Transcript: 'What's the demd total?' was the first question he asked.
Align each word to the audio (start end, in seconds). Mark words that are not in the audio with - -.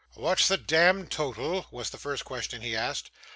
'What's 0.15 0.47
the 0.47 0.57
demd 0.57 1.11
total?' 1.11 1.67
was 1.69 1.91
the 1.91 1.99
first 1.99 2.25
question 2.25 2.63
he 2.63 2.75
asked. 2.75 3.11